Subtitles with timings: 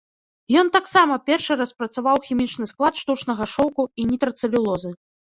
[0.59, 4.91] Ён таксама першы распрацаваў хімічны склад штучнага шоўку і нітрацэлюлозы.